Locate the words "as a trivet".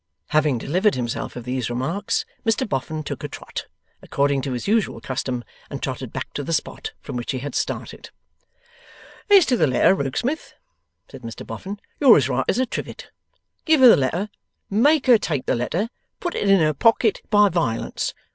12.49-13.11